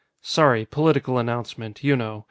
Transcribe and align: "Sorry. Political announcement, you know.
"Sorry. 0.23 0.65
Political 0.65 1.19
announcement, 1.19 1.83
you 1.83 1.95
know. 1.95 2.17